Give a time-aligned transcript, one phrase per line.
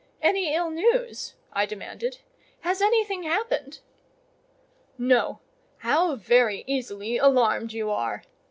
[0.19, 2.21] "Any ill news?" I demanded.
[2.61, 3.81] "Has anything happened?"
[4.97, 5.41] "No.
[5.77, 8.23] How very easily alarmed you are!"